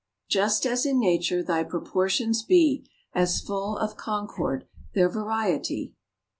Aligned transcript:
"Just, 0.27 0.65
as 0.65 0.83
in 0.83 0.99
nature, 0.99 1.43
thy 1.43 1.63
proportions 1.63 2.41
be, 2.41 2.89
As 3.13 3.39
full 3.39 3.77
of 3.77 3.97
concord 3.97 4.65
their 4.95 5.07
variety." 5.09 5.93